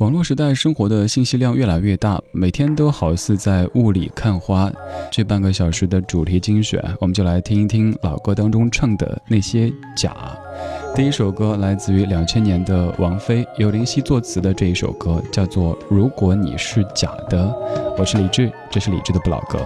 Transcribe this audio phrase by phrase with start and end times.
[0.00, 4.72] 网络时代生活的信息量越来越大，每天都好似在雾里看花。
[5.10, 10.14] 这半个小时的主题精选，我们就来听一听老歌当中唱的那些假。
[10.96, 17.44] 第一首歌来自于两千年的王菲，由林夕作词的这一首歌叫做《如果你是假的》，
[17.98, 19.60] 我是李志，这是李志的不老歌。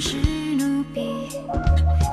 [0.00, 1.30] 是奴婢，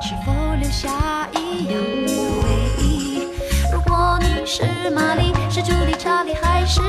[0.00, 3.26] 是否留下一样的回忆？
[3.72, 6.80] 如果你是玛丽，是朱莉，查理还是？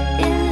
[0.00, 0.43] in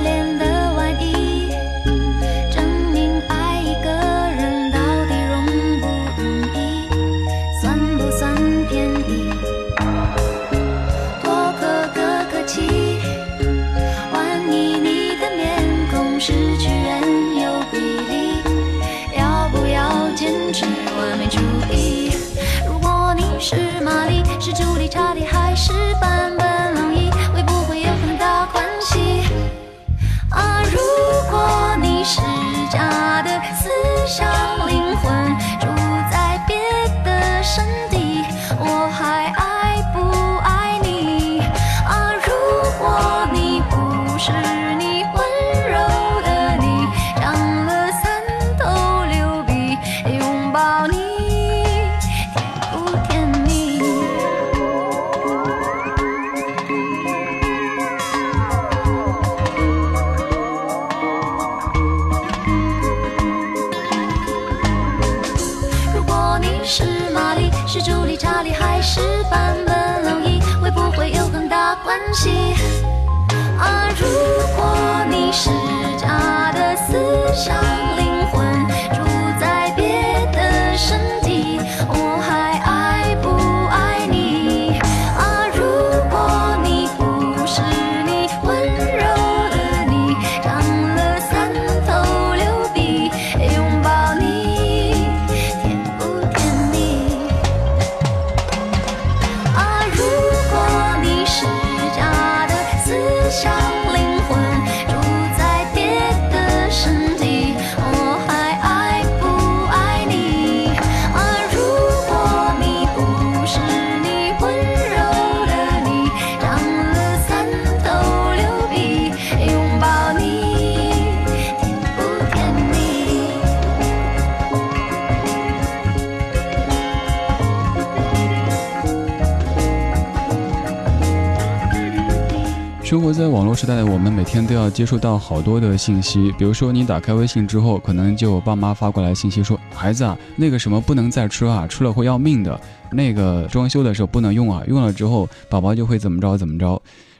[132.92, 136.30] 生活在网络时代的我们，每天都要接触到好多的信息。
[136.36, 142.60] 比如说，你打开微信之后，可能就爸妈发过来信息说：“孩子啊，那个什么不能再吃啊，吃了会要命的。”
[142.92, 146.66] 那个装修的时候不能用啊，用了之后宝宝就会怎么着怎么着。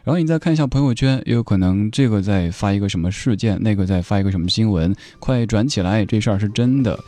[0.04, 6.98] 然后你再看一下朋友圈，也有可能这个在发一个什么事件，那个在发一个什么新闻，快转起来，这事儿是真的。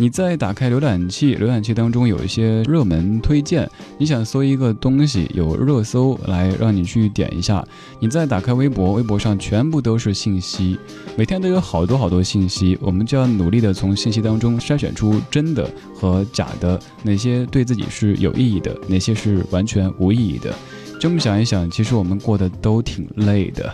[0.00, 7.66] 你再打开浏览器，浏览器当中有一些热门推荐，你想搜一个东西，有热搜来让你去点一下。
[7.98, 10.78] 你再打开微博，微博上全部都是信息，
[11.16, 20.54] 每天都有好多好多信息，我们就要努力的从信息当中筛选出真的和假的，哪些对自己是有意义的，哪些是完全无意义的。
[21.00, 23.72] 这么想一想，其实我们过得都挺累的，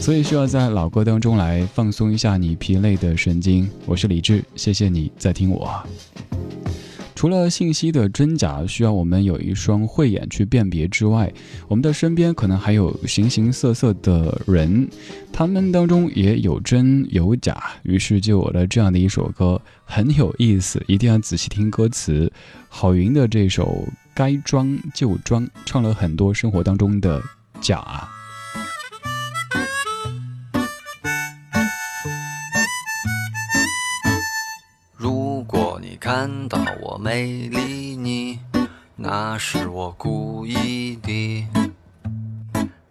[0.00, 3.66] 所以需要在老歌当中来放松一下你疲累的神经。
[3.86, 5.82] 我是李智，谢谢你在听我。
[7.14, 11.32] 除了信息的真假需要我们有一双慧眼去辨别之外，
[11.68, 14.86] 我们的身边可能还有形形色色的人，
[15.32, 22.30] 他们当中也有真有假，于是就有了这样的一首歌，很有意思，一定要仔细听歌词。
[22.68, 23.88] 郝云的这首。
[24.18, 27.22] 该装就装，唱了很多生活当中的
[27.60, 28.08] 假。
[34.96, 38.40] 如果你看到我没理你，
[38.96, 41.46] 那是我故意的。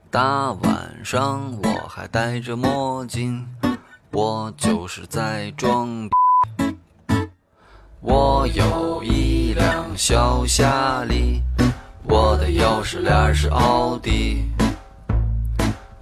[0.09, 3.45] 大晚上我还戴着墨镜，
[4.13, 6.09] 我就是在装。
[7.99, 9.36] 我有一。
[9.97, 11.41] 小夏里，
[12.03, 14.45] 我的钥匙链是奥迪。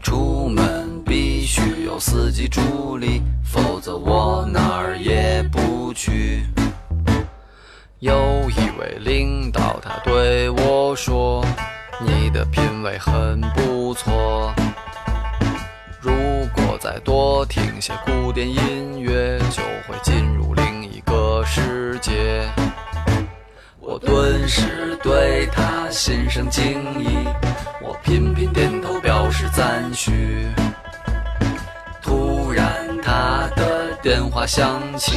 [0.03, 6.45] 出门必须有司机助理，否则我哪儿也不去。
[8.00, 8.13] 有
[8.50, 11.41] 一位领导，他对我说
[12.06, 14.53] ：“你的品味很不错。
[16.01, 16.12] 如
[16.53, 22.44] 果再多听些古典音乐，就会进入另一个世界。”
[23.87, 26.63] 我顿时对他心生敬
[26.97, 27.05] 意，
[27.79, 30.11] 我频频点头表示赞许。
[32.01, 35.13] 突然他的电话响起。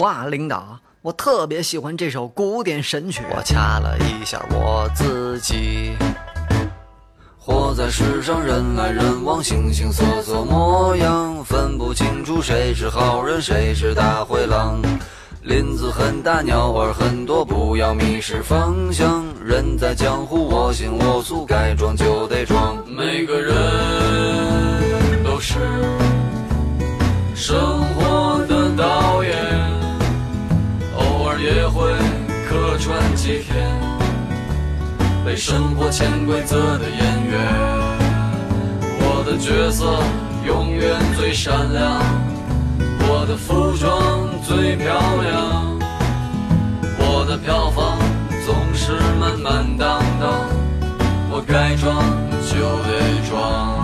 [0.00, 3.22] 哇，领导，我特别喜欢这首古典神曲。
[3.30, 5.96] 我掐了一下我自己。
[7.38, 14.82] 活在世上，人来人往，形形色色模样，分不清楚谁是好人，谁是大灰狼。
[15.42, 19.24] 林子很大，鸟儿很多，不要迷失方向。
[19.44, 22.76] 人在江湖，我行我素，该装就得装。
[22.88, 23.54] 每个人
[25.24, 25.54] 都是
[27.36, 27.56] 生
[27.94, 29.32] 活的导演，
[30.98, 31.92] 偶尔也会
[32.48, 33.64] 客串几天，
[35.24, 37.38] 被生活潜规则的演员。
[39.00, 40.02] 我的角色
[40.44, 42.02] 永远最闪亮，
[43.08, 44.37] 我的服装。
[44.48, 45.76] 最漂亮，
[46.98, 47.98] 我的票房
[48.46, 50.48] 总是满满当当。
[51.30, 51.94] 我该装
[52.48, 53.76] 就得装。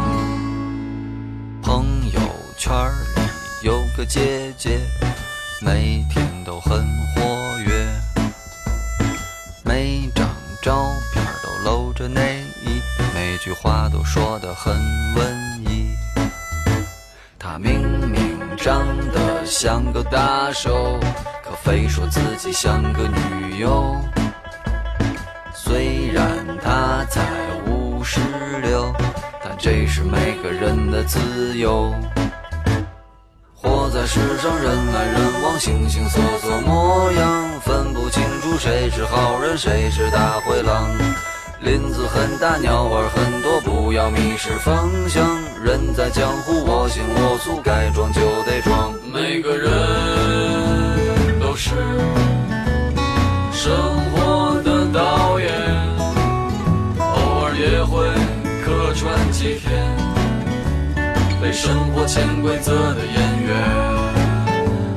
[1.63, 1.85] 朋
[2.15, 2.21] 友
[2.57, 2.73] 圈
[3.15, 3.23] 里
[3.63, 4.81] 有个姐姐，
[5.61, 6.71] 每天都很
[7.15, 7.87] 活跃，
[9.67, 10.27] 每张
[10.63, 10.83] 照
[11.13, 12.81] 片都露着内衣，
[13.15, 15.14] 每句话都说得很。
[19.65, 21.01] 像个大手，
[21.43, 23.97] 可非说自己像个女优。
[25.55, 26.29] 虽然
[26.63, 27.23] 他才
[27.67, 28.21] 五十
[28.63, 28.93] 六，
[29.43, 31.95] 但这是每个人的自由。
[33.55, 40.91] 活在世上，人来人往，形形色色模样，分不清楚谁是好人，谁是大灰狼。
[41.63, 45.25] 林子很大，鸟儿很多，不要迷失方向。
[45.65, 48.94] 人在江湖，我行我素，该装就得装。
[49.15, 49.71] 每个人
[51.39, 51.71] 都是
[53.53, 53.71] 生
[54.11, 55.49] 活的导演，
[56.99, 58.09] 偶尔也会
[58.65, 59.71] 客串几天，
[61.41, 63.17] 被生活潜规则的演
[63.47, 63.55] 员。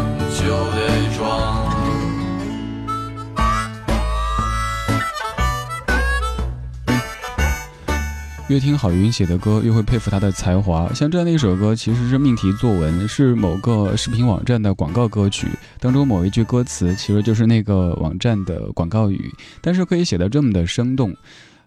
[8.49, 10.89] 越听郝云写的歌，越会佩服他的才华。
[10.95, 15.49] 像这样的一首歌，其实是命题作文，是某个视频网站的广告歌曲
[15.81, 19.33] 当中某一句歌词，其实就是那个网站的广告语。
[19.61, 21.13] 但是可以写得这么的生动，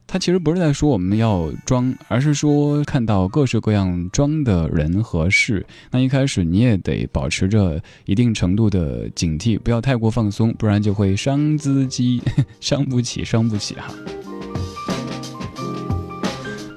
[0.08, 5.66] 他其实不是在说我们要装，而是说看到各式各样装的人和事。
[5.92, 12.22] 那一开始你也得保持着一定程度的警惕，不要太过放松，不然就会伤自己，
[12.62, 13.94] 伤不起，伤不起啊。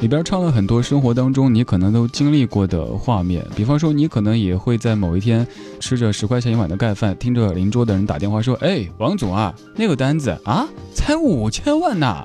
[0.02, 5.46] 里边唱了很多生活当中你可能都经历过的画面，比方说你可能也会在某一天
[5.78, 12.24] 吃着十块钱一碗的盖饭，听着邻桌的人打电话说：“哎，王总啊，那个单子啊，才五千万呢。”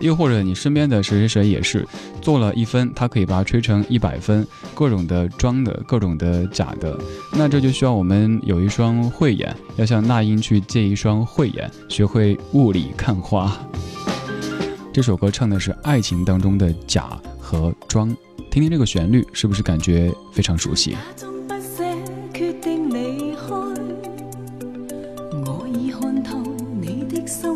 [0.00, 1.86] 又或者你身边的谁谁谁也是
[2.22, 6.96] 做了一分，他可以把它吹成一百分，各种的装的，各种的假的。
[7.36, 13.54] 那这就需要我们有一双慧眼，要向那英去借一双慧眼，学会雾里看花。
[14.98, 17.04] 这首歌唱的是爱情当中的假
[17.38, 18.08] 和装
[18.50, 20.96] 听听这个旋律是不是感觉非常熟悉
[25.46, 26.40] 我已看透
[26.80, 27.48] 你的心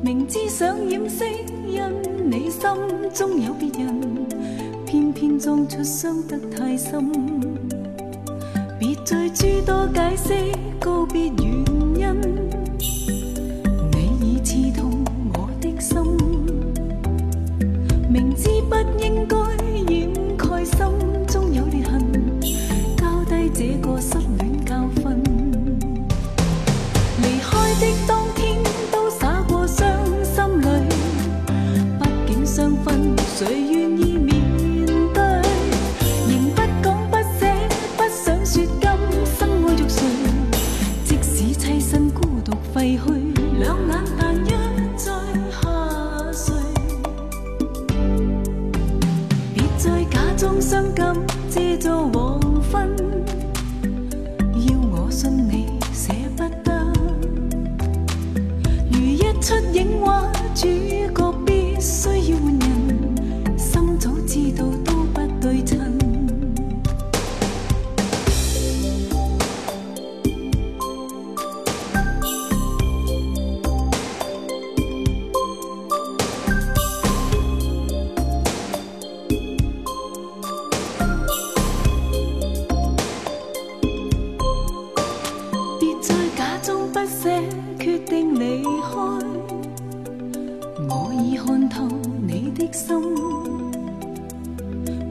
[0.00, 1.24] 明知想掩饰
[1.66, 1.82] 因
[2.30, 2.62] 你心
[3.12, 4.04] 中有别人
[4.86, 7.10] 偏偏装出伤得太深
[8.78, 11.64] 别再诸多解释告别原
[11.96, 12.63] 因
[15.84, 15.98] 心，
[18.10, 19.43] 明知不应该。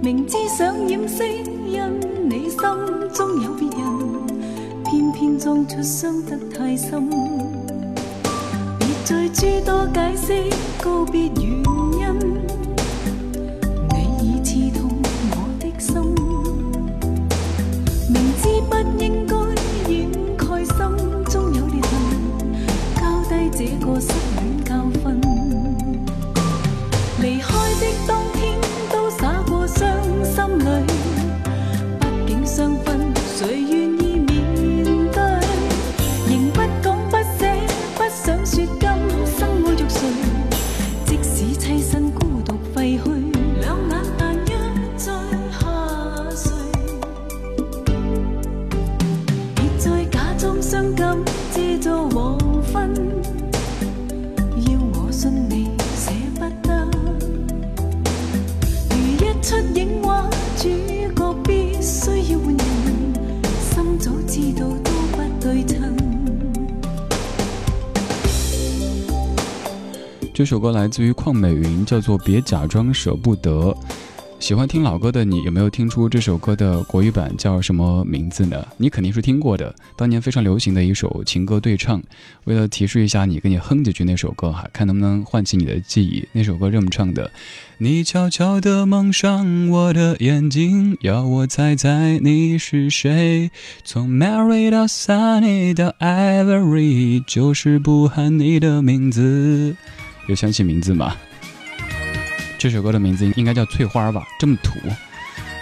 [0.03, 1.24] 明知想掩饰，
[1.65, 2.60] 因你心
[3.13, 7.10] 中有别人，偏偏装出伤得太深。
[8.77, 11.31] 别再诸多解释，告别。
[70.33, 73.51] 这首歌来自于邝美云，叫做《别假装舍不得》。
[74.39, 78.67] 喜欢听老歌的你，有没有听出这首歌的国语版叫什么名字呢？
[78.75, 82.01] 你肯定是听过的，当年非常流行的一首情歌对唱。
[82.45, 86.27] 为了提示一下你，给你哼几句那首歌哈，看能不能唤起你的记忆。
[86.31, 87.29] 那首歌这么唱的：
[87.77, 93.51] 你悄悄地蒙上我的眼睛，要我猜猜你是谁。
[93.85, 99.75] 从 Married Sunny 到 Ivory，就是不喊你的名字。
[100.27, 101.15] 有想起名字吗？
[102.58, 104.80] 这首歌的名字应应该叫《翠花》吧，这么土。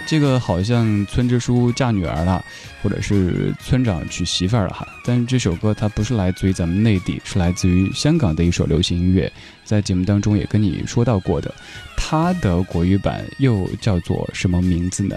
[0.06, 2.44] 这个好像村支书嫁女儿了，
[2.82, 4.86] 或者是村长娶媳妇儿了哈。
[5.04, 9.32] 但是这首歌它不是来自于咱们内地，是来自于香港的一首流行音乐，
[9.64, 11.52] 在节目当中也跟你说到过的。
[11.96, 15.16] 它的国语版又叫做什么名字呢？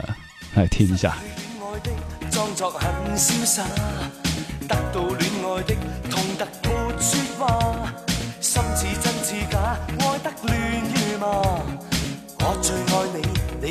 [0.55, 1.17] 来听一下。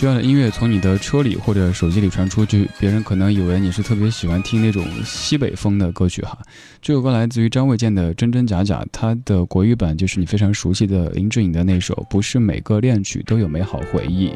[0.00, 6.38] 这样的音乐从你的车里或者手机里传出去，别人可能以为你是特别喜欢听那种西北风的歌曲哈。
[6.80, 14.28] 这首歌来自于张卫健的《真真假假》，它的国语版就是你非常熟悉的林志颖的那首《不是每个恋曲都有美好回忆》。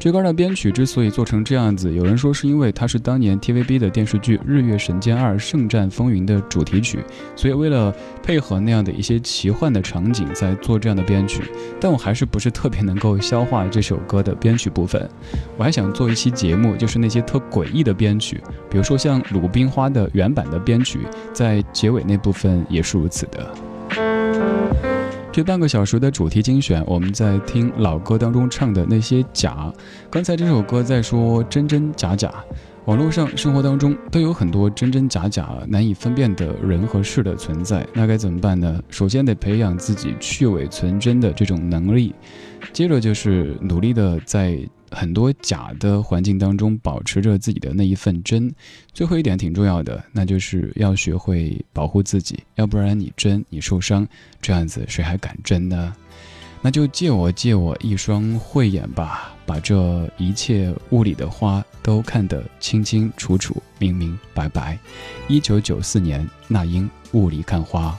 [0.00, 7.04] 这歌的编曲之所以做成这样子，有人说是因为它是当年 TVB 的电视剧《日月神剑二圣战风云》的主题曲，
[7.36, 11.42] 所以为了配合那样的一些奇幻的场景，在做这样的编曲。
[11.78, 15.06] 但我还是不是特别能够消化这首歌的编曲部分。
[15.58, 21.00] 我还想做一期节目，就是那些特诡异的编曲，比如说像《鲁冰花》的原版的编曲，
[21.34, 23.54] 在结尾那部分也是如此的。
[25.32, 29.72] 这半个小时的主题精选，我们在听老歌当中唱的那些假。
[30.10, 32.34] 刚才这首歌在说真真假假，
[32.86, 38.80] 网络上、生活当中都有很多真真假假难以分辨的人和事的存在，那该怎么办呢？
[38.88, 42.12] 首先得培养自己去伪存真的这种能力，
[42.72, 44.58] 接着就是努力的在。
[44.90, 48.52] 很多假的环境当中，保持着自己的那一份真。
[48.92, 54.06] 最后一点挺重要的，那就是要学会保护自己，要不然你真你受伤，
[54.40, 55.94] 这样子谁还敢真呢？
[56.62, 64.76] 那就借我借我一双慧眼吧，把这一切雾里的花都看得清清楚楚、明明白白。
[65.26, 67.96] 一九九四年，那英雾里看花。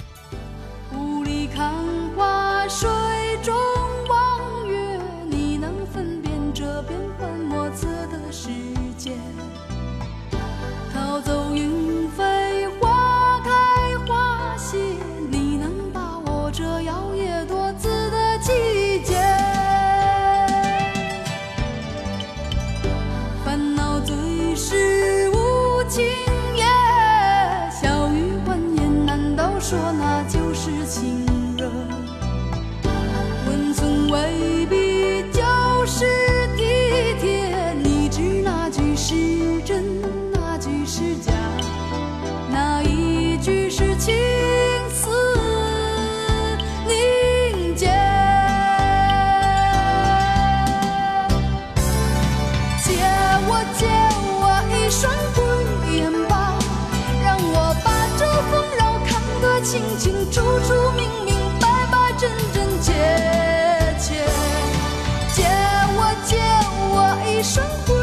[67.41, 67.95] 一双慧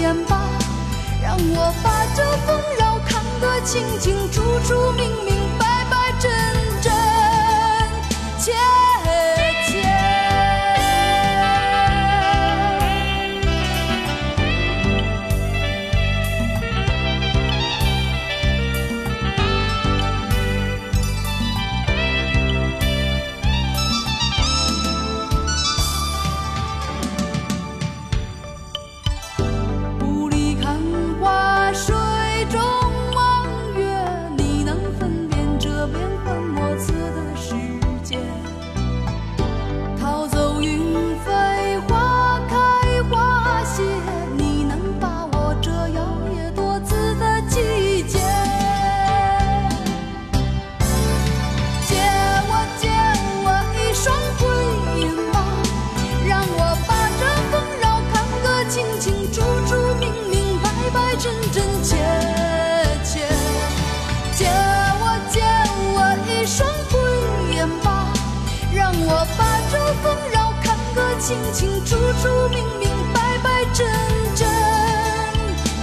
[0.00, 0.50] 眼吧，
[1.22, 6.28] 让我把这纷扰看得清清楚楚、明明白白、真
[6.82, 6.92] 真
[8.40, 8.79] 切。
[71.20, 73.86] 清清楚楚、明明白白、真
[74.34, 74.48] 真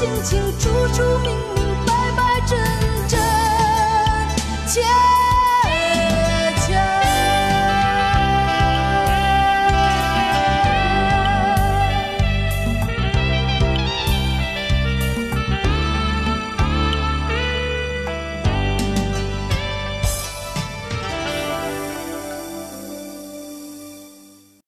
[0.00, 2.52] 清清楚楚，明明白白，真
[3.08, 3.14] 真。